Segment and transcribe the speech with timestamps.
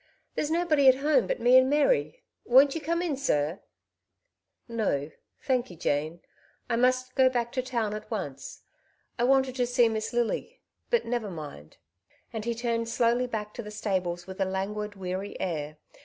[0.33, 3.59] There's nobody at home but me and Mary; but won't you come in, sir?"
[4.71, 6.21] '^ No j thank you, Jane;
[6.67, 8.57] I must go back to town Bitter Disappointment.
[9.17, 9.29] 197 at onco.
[9.29, 10.59] I wanted to see Miss Lily,
[10.89, 11.77] but never mind;''
[12.33, 15.77] and he turned slowly back to the stables with a languid, weary air.